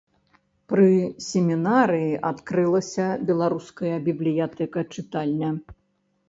[0.71, 0.85] Пры
[1.25, 5.49] семінарыі адкрылася беларуская бібліятэка-чытальня.